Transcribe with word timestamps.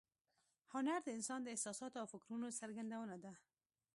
هنر 0.73 0.99
د 1.03 1.07
انسان 1.17 1.39
د 1.43 1.47
احساساتو 1.55 1.97
او 2.01 2.07
فکرونو 2.13 2.57
څرګندونه 2.59 3.15
ده 3.23 3.33